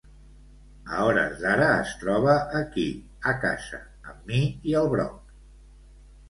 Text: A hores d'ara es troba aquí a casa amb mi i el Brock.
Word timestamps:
A 0.93 1.01
hores 1.07 1.35
d'ara 1.41 1.67
es 1.81 1.91
troba 2.03 2.37
aquí 2.61 2.87
a 3.33 3.35
casa 3.45 3.81
amb 4.13 4.25
mi 4.33 4.41
i 4.73 4.75
el 4.81 4.91
Brock. 4.97 5.37